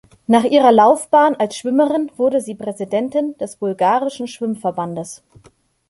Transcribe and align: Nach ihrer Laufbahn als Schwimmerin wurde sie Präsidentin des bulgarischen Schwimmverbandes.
Nach 0.25 0.45
ihrer 0.45 0.71
Laufbahn 0.71 1.35
als 1.35 1.55
Schwimmerin 1.57 2.09
wurde 2.17 2.41
sie 2.41 2.55
Präsidentin 2.55 3.37
des 3.37 3.57
bulgarischen 3.57 4.27
Schwimmverbandes. 4.27 5.21